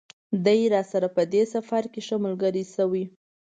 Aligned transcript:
دی 0.45 0.61
راسره 0.73 1.07
په 1.15 1.21
دې 1.33 1.43
سفر 1.53 1.83
کې 1.93 2.01
ښه 2.07 2.15
ملګری 2.25 2.63
شوی. 2.75 3.03